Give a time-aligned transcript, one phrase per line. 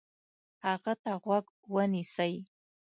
[0.65, 2.33] هغه ته غوږ ونیسئ،